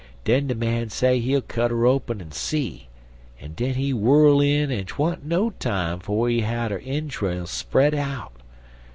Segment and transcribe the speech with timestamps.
[0.23, 2.87] Den de man say he'll cut 'er open en see,
[3.39, 7.93] en den he whirl in, en twan't no time 'fo' he had 'er intruls spread
[7.93, 8.33] out.